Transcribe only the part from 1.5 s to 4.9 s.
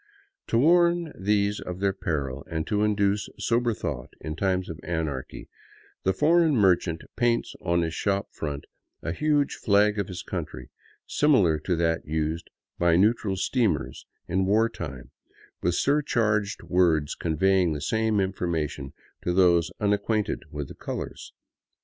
of their peril, and to ijiduce sober thought in times of